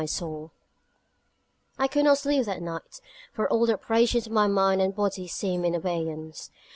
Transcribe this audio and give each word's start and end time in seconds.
I 1.77 1.87
could 1.87 2.05
not 2.05 2.17
sleep 2.17 2.47
that 2.47 2.59
night: 2.59 2.99
for 3.33 3.47
all 3.47 3.67
the 3.67 3.75
operations 3.75 4.25
of 4.25 4.33
my 4.33 4.47
mind 4.47 4.81
and 4.81 4.95
body 4.95 5.27
seemed 5.27 5.63
in 5.63 5.75
abeyance. 5.75 6.49